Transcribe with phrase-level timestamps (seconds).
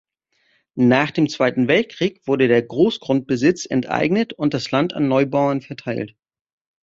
[0.79, 6.15] Nach dem Zweiten Weltkrieg wurde der Großgrundbesitz enteignet und das Land an Neubauern verteilt.